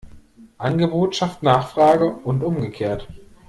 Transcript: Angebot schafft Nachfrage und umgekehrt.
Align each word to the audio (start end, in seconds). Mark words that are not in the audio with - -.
Angebot 0.57 1.15
schafft 1.15 1.43
Nachfrage 1.43 2.07
und 2.09 2.43
umgekehrt. 2.43 3.07